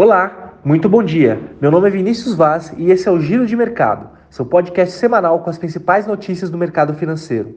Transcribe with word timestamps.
Olá, 0.00 0.54
muito 0.62 0.88
bom 0.88 1.02
dia. 1.02 1.40
Meu 1.60 1.72
nome 1.72 1.88
é 1.88 1.90
Vinícius 1.90 2.32
Vaz 2.36 2.72
e 2.76 2.92
esse 2.92 3.08
é 3.08 3.10
o 3.10 3.20
Giro 3.20 3.44
de 3.44 3.56
Mercado, 3.56 4.08
seu 4.30 4.46
podcast 4.46 4.96
semanal 4.96 5.40
com 5.40 5.50
as 5.50 5.58
principais 5.58 6.06
notícias 6.06 6.48
do 6.50 6.56
mercado 6.56 6.94
financeiro. 6.94 7.56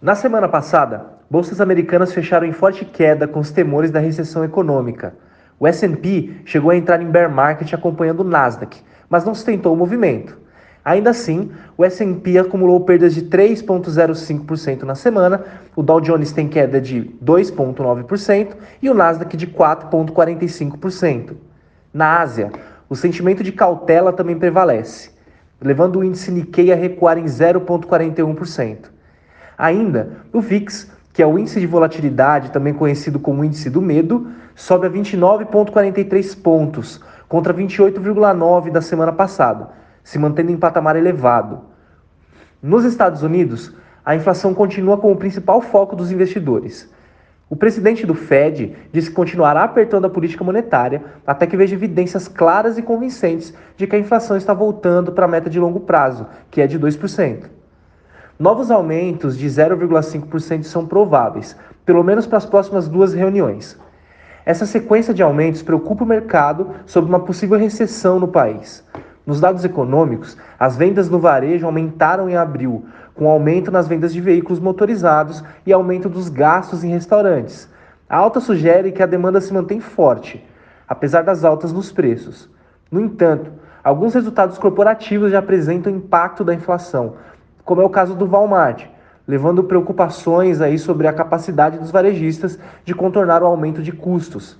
Na 0.00 0.16
semana 0.16 0.48
passada, 0.48 1.06
bolsas 1.30 1.60
americanas 1.60 2.12
fecharam 2.12 2.44
em 2.44 2.52
forte 2.52 2.84
queda 2.84 3.28
com 3.28 3.38
os 3.38 3.52
temores 3.52 3.92
da 3.92 4.00
recessão 4.00 4.42
econômica. 4.42 5.14
O 5.56 5.68
S&P 5.68 6.42
chegou 6.44 6.72
a 6.72 6.76
entrar 6.76 7.00
em 7.00 7.08
bear 7.08 7.30
market 7.30 7.72
acompanhando 7.72 8.22
o 8.22 8.28
Nasdaq, 8.28 8.82
mas 9.08 9.24
não 9.24 9.36
sustentou 9.36 9.72
o 9.72 9.76
movimento. 9.76 10.41
Ainda 10.84 11.10
assim, 11.10 11.50
o 11.76 11.84
S&P 11.84 12.38
acumulou 12.38 12.80
perdas 12.80 13.14
de 13.14 13.22
3,05% 13.22 14.82
na 14.82 14.96
semana, 14.96 15.44
o 15.76 15.82
Dow 15.82 16.00
Jones 16.00 16.32
tem 16.32 16.48
queda 16.48 16.80
de 16.80 17.08
2,9% 17.24 18.48
e 18.82 18.90
o 18.90 18.94
Nasdaq 18.94 19.36
de 19.36 19.46
4,45%. 19.46 21.34
Na 21.94 22.20
Ásia, 22.20 22.50
o 22.88 22.96
sentimento 22.96 23.44
de 23.44 23.52
cautela 23.52 24.12
também 24.12 24.36
prevalece, 24.36 25.10
levando 25.60 26.00
o 26.00 26.04
índice 26.04 26.32
Nikkei 26.32 26.72
a 26.72 26.76
recuar 26.76 27.16
em 27.16 27.26
0,41%. 27.26 28.90
Ainda, 29.56 30.16
o 30.32 30.40
VIX, 30.40 30.90
que 31.12 31.22
é 31.22 31.26
o 31.26 31.38
índice 31.38 31.60
de 31.60 31.66
volatilidade, 31.66 32.50
também 32.50 32.74
conhecido 32.74 33.20
como 33.20 33.44
índice 33.44 33.70
do 33.70 33.80
medo, 33.80 34.32
sobe 34.56 34.88
a 34.88 34.90
29,43 34.90 36.42
pontos, 36.42 37.00
contra 37.28 37.54
28,9 37.54 38.72
da 38.72 38.80
semana 38.80 39.12
passada 39.12 39.81
se 40.02 40.18
mantendo 40.18 40.50
em 40.50 40.56
patamar 40.56 40.96
elevado. 40.96 41.60
Nos 42.62 42.84
Estados 42.84 43.22
Unidos, 43.22 43.74
a 44.04 44.14
inflação 44.14 44.54
continua 44.54 44.98
como 44.98 45.14
o 45.14 45.18
principal 45.18 45.60
foco 45.60 45.94
dos 45.94 46.10
investidores. 46.10 46.92
O 47.48 47.56
presidente 47.56 48.06
do 48.06 48.14
Fed 48.14 48.74
disse 48.90 49.10
que 49.10 49.14
continuará 49.14 49.62
apertando 49.62 50.06
a 50.06 50.10
política 50.10 50.42
monetária 50.42 51.04
até 51.26 51.46
que 51.46 51.56
veja 51.56 51.74
evidências 51.74 52.26
claras 52.26 52.78
e 52.78 52.82
convincentes 52.82 53.52
de 53.76 53.86
que 53.86 53.94
a 53.94 53.98
inflação 53.98 54.36
está 54.36 54.54
voltando 54.54 55.12
para 55.12 55.26
a 55.26 55.28
meta 55.28 55.50
de 55.50 55.60
longo 55.60 55.80
prazo, 55.80 56.26
que 56.50 56.62
é 56.62 56.66
de 56.66 56.78
2%. 56.78 57.44
Novos 58.38 58.70
aumentos 58.70 59.36
de 59.36 59.46
0,5% 59.46 60.62
são 60.62 60.86
prováveis, 60.86 61.54
pelo 61.84 62.02
menos 62.02 62.26
para 62.26 62.38
as 62.38 62.46
próximas 62.46 62.88
duas 62.88 63.12
reuniões. 63.12 63.78
Essa 64.46 64.66
sequência 64.66 65.12
de 65.12 65.22
aumentos 65.22 65.62
preocupa 65.62 66.04
o 66.04 66.06
mercado 66.06 66.70
sobre 66.86 67.08
uma 67.08 67.20
possível 67.20 67.58
recessão 67.58 68.18
no 68.18 68.28
país. 68.28 68.82
Nos 69.24 69.40
dados 69.40 69.64
econômicos, 69.64 70.36
as 70.58 70.76
vendas 70.76 71.08
no 71.08 71.20
varejo 71.20 71.66
aumentaram 71.66 72.28
em 72.28 72.36
abril, 72.36 72.84
com 73.14 73.28
aumento 73.28 73.70
nas 73.70 73.86
vendas 73.86 74.12
de 74.12 74.20
veículos 74.20 74.58
motorizados 74.58 75.44
e 75.64 75.72
aumento 75.72 76.08
dos 76.08 76.28
gastos 76.28 76.82
em 76.82 76.90
restaurantes. 76.90 77.70
A 78.08 78.16
alta 78.16 78.40
sugere 78.40 78.90
que 78.90 79.02
a 79.02 79.06
demanda 79.06 79.40
se 79.40 79.52
mantém 79.54 79.80
forte, 79.80 80.44
apesar 80.88 81.22
das 81.22 81.44
altas 81.44 81.72
nos 81.72 81.92
preços. 81.92 82.50
No 82.90 83.00
entanto, 83.00 83.52
alguns 83.82 84.12
resultados 84.12 84.58
corporativos 84.58 85.30
já 85.30 85.38
apresentam 85.38 85.92
impacto 85.92 86.42
da 86.42 86.52
inflação, 86.52 87.14
como 87.64 87.80
é 87.80 87.84
o 87.84 87.90
caso 87.90 88.14
do 88.16 88.26
Walmart, 88.26 88.86
levando 89.26 89.64
preocupações 89.64 90.60
aí 90.60 90.78
sobre 90.78 91.06
a 91.06 91.12
capacidade 91.12 91.78
dos 91.78 91.92
varejistas 91.92 92.58
de 92.84 92.92
contornar 92.92 93.42
o 93.42 93.46
aumento 93.46 93.82
de 93.82 93.92
custos. 93.92 94.58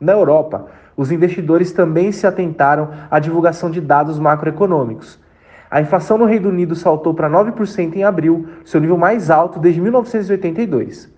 Na 0.00 0.12
Europa, 0.12 0.66
os 0.96 1.10
investidores 1.10 1.72
também 1.72 2.12
se 2.12 2.26
atentaram 2.26 2.90
à 3.10 3.18
divulgação 3.18 3.70
de 3.70 3.80
dados 3.80 4.18
macroeconômicos. 4.18 5.18
A 5.70 5.80
inflação 5.80 6.18
no 6.18 6.24
Reino 6.24 6.48
Unido 6.48 6.74
saltou 6.74 7.14
para 7.14 7.30
9% 7.30 7.94
em 7.94 8.02
abril, 8.02 8.48
seu 8.64 8.80
nível 8.80 8.98
mais 8.98 9.30
alto 9.30 9.60
desde 9.60 9.80
1982. 9.80 11.08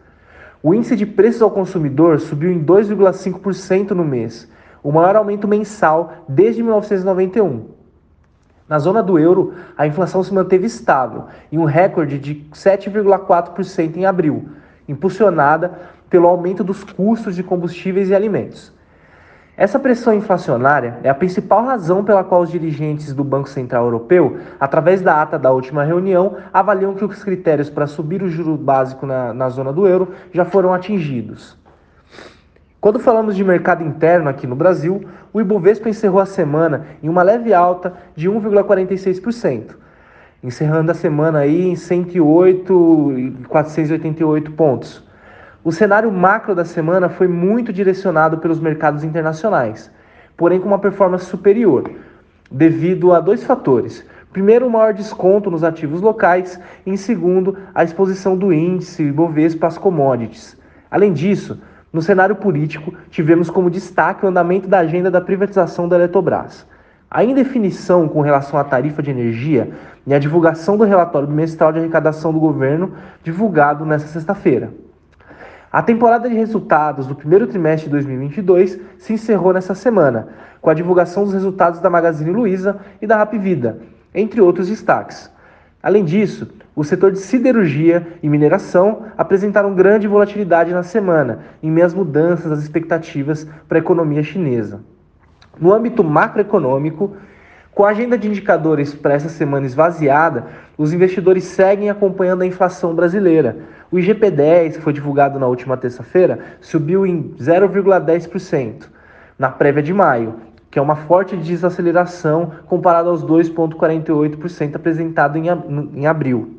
O 0.63 0.75
índice 0.75 0.95
de 0.95 1.07
preços 1.07 1.43
ao 1.43 1.51
consumidor 1.51 2.21
subiu 2.21 2.53
em 2.53 2.63
2,5% 2.63 3.91
no 3.93 4.05
mês, 4.05 4.49
o 4.83 4.93
maior 4.93 5.17
aumento 5.17 5.49
mensal 5.49 6.13
desde 6.29 6.63
1991. 6.63 7.71
Na 8.69 8.79
zona 8.79 9.03
do 9.03 9.19
euro, 9.19 9.55
a 9.77 9.87
inflação 9.87 10.23
se 10.23 10.33
manteve 10.33 10.67
estável, 10.67 11.25
em 11.51 11.59
um 11.59 11.65
recorde 11.65 12.19
de 12.19 12.47
7,4% 12.53 13.97
em 13.97 14.07
abril, 14.07 14.49
impulsionada 14.89 15.73
pelo 16.09 16.29
aumento 16.29 16.63
dos 16.63 16.85
custos 16.85 17.35
de 17.35 17.43
combustíveis 17.43 18.11
e 18.11 18.15
alimentos. 18.15 18.73
Essa 19.55 19.79
pressão 19.79 20.15
inflacionária 20.15 20.97
é 21.03 21.11
a 21.11 21.15
principal 21.15 21.63
razão 21.63 22.03
pela 22.03 22.25
qual 22.25 22.41
os 22.41 22.51
dirigentes 22.51 23.13
do 23.13 23.23
Banco 23.23 23.51
Central 23.51 23.85
Europeu, 23.85 24.39
através 24.59 25.03
da 25.03 25.21
ata 25.21 25.39
da 25.39 25.53
última 25.53 25.85
reunião, 25.85 26.39
avaliam 26.51 26.95
que 26.95 27.05
os 27.05 27.23
critérios 27.23 27.69
para 27.69 27.87
subir 27.87 28.23
o 28.23 28.31
juro 28.31 28.57
básico 28.57 29.05
na, 29.05 29.35
na 29.35 29.51
zona 29.51 29.71
do 29.71 29.87
euro 29.87 30.15
já 30.33 30.47
foram 30.47 30.73
atingidos. 30.73 31.55
Quando 32.81 32.99
falamos 32.99 33.37
de 33.37 33.45
mercado 33.45 33.85
interno 33.85 34.31
aqui 34.31 34.47
no 34.47 34.57
Brasil, 34.57 35.05
o 35.33 35.41
Ibovespa 35.41 35.89
encerrou 35.89 36.21
a 36.21 36.27
semana 36.27 36.87
em 37.03 37.09
uma 37.11 37.23
leve 37.23 37.53
alta 37.53 37.93
de 38.17 38.31
1,46%, 38.31 39.77
encerrando 40.43 40.91
a 40.91 40.95
semana 40.95 41.41
aí 41.41 41.69
em 41.69 41.77
108,488 41.77 44.51
pontos. 44.53 45.05
O 45.65 45.71
cenário 45.71 46.11
macro 46.11 46.57
da 46.57 46.65
semana 46.65 47.09
foi 47.09 47.29
muito 47.29 47.73
direcionado 47.73 48.39
pelos 48.39 48.59
mercados 48.59 49.05
internacionais, 49.05 49.93
porém 50.37 50.59
com 50.59 50.67
uma 50.67 50.79
performance 50.81 51.27
superior, 51.27 51.89
devido 52.51 53.13
a 53.13 53.21
dois 53.21 53.45
fatores. 53.45 54.05
Primeiro, 54.33 54.67
o 54.67 54.71
maior 54.71 54.93
desconto 54.93 55.53
nos 55.53 55.63
ativos 55.63 56.01
locais, 56.01 56.59
e 56.85 56.91
em 56.91 56.97
segundo, 56.97 57.57
a 57.73 57.85
exposição 57.85 58.37
do 58.37 58.53
índice 58.53 59.13
Bovespa 59.13 59.69
às 59.69 59.79
commodities. 59.79 60.59
Além 60.91 61.13
disso, 61.13 61.61
no 61.93 62.03
cenário 62.03 62.35
político, 62.35 62.93
tivemos 63.09 63.49
como 63.49 63.71
destaque 63.71 64.27
o 64.27 64.29
andamento 64.29 64.67
da 64.67 64.81
agenda 64.81 65.13
da 65.13 65.21
privatização 65.21 65.87
da 65.87 65.95
Eletrobras. 65.95 66.67
A 67.09 67.23
indefinição 67.23 68.09
com 68.09 68.21
relação 68.21 68.59
à 68.59 68.65
tarifa 68.65 69.01
de 69.01 69.13
energia 69.13 69.71
e 70.05 70.13
a 70.13 70.19
divulgação 70.19 70.77
do 70.77 70.83
relatório 70.83 71.29
bimestral 71.29 71.73
de 71.73 71.79
arrecadação 71.79 72.33
do 72.33 72.41
governo, 72.41 72.95
divulgado 73.23 73.87
nesta 73.87 74.09
sexta-feira. 74.09 74.73
A 75.73 75.81
temporada 75.81 76.29
de 76.29 76.35
resultados 76.35 77.07
do 77.07 77.15
primeiro 77.15 77.47
trimestre 77.47 77.87
de 77.87 77.93
2022 77.93 78.79
se 78.99 79.15
encerrou 79.15 79.55
nessa 79.55 79.75
semana, 79.75 80.29
com 80.61 80.69
a 80.69 80.75
divulgação 80.75 81.25
dos 81.25 81.33
resultados 81.33 81.81
da 81.81 81.89
Magazine 81.89 82.31
Luiza 82.31 82.79
e 83.01 83.07
da 83.07 83.17
Rapvida, 83.17 83.79
entre 84.15 84.39
outros 84.39 84.69
destaques. 84.69 85.33
Além 85.83 86.05
disso, 86.05 86.47
o 86.77 86.85
setor 86.85 87.11
de 87.11 87.21
siderurgia 87.21 88.07
e 88.23 88.29
mineração 88.29 89.05
apresentaram 89.17 89.75
grande 89.75 90.07
volatilidade 90.07 90.75
na 90.75 90.83
semana, 90.83 91.39
em 91.63 91.71
meio 91.71 91.87
às 91.87 91.95
mudanças 91.95 92.51
das 92.51 92.61
expectativas 92.61 93.49
para 93.67 93.79
a 93.79 93.81
economia 93.81 94.23
chinesa. 94.23 94.81
No 95.59 95.73
âmbito 95.73 96.05
macroeconômico, 96.05 97.17
com 97.75 97.85
a 97.85 97.91
agenda 97.91 98.19
de 98.19 98.29
indicadores 98.29 98.95
para 98.95 99.15
essa 99.15 99.31
semana 99.31 99.65
esvaziada, 99.65 100.47
os 100.77 100.93
investidores 100.93 101.45
seguem 101.45 101.89
acompanhando 101.89 102.43
a 102.43 102.47
inflação 102.47 102.95
brasileira. 102.95 103.57
O 103.91 103.97
IGP-10, 103.97 104.75
que 104.75 104.81
foi 104.81 104.93
divulgado 104.93 105.39
na 105.39 105.47
última 105.47 105.77
terça-feira, 105.77 106.39
subiu 106.61 107.07
em 107.07 107.35
0,10% 107.39 108.89
na 109.39 109.49
prévia 109.49 109.83
de 109.83 109.95
maio, 109.95 110.35
que 110.71 110.79
é 110.79 110.83
uma 110.83 110.97
forte 110.97 111.35
desaceleração 111.35 112.53
comparado 112.67 113.09
aos 113.09 113.25
2,48% 113.25 114.77
apresentado 114.77 115.39
em 115.39 116.07
abril. 116.07 116.59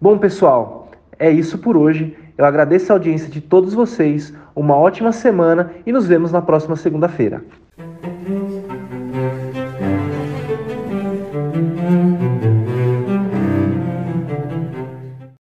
Bom, 0.00 0.18
pessoal, 0.18 0.88
é 1.18 1.30
isso 1.30 1.58
por 1.58 1.76
hoje. 1.76 2.16
Eu 2.38 2.44
agradeço 2.44 2.92
a 2.92 2.94
audiência 2.94 3.28
de 3.28 3.40
todos 3.40 3.74
vocês, 3.74 4.32
uma 4.54 4.76
ótima 4.76 5.12
semana 5.12 5.72
e 5.84 5.92
nos 5.92 6.06
vemos 6.06 6.32
na 6.32 6.40
próxima 6.40 6.76
segunda-feira. 6.76 7.42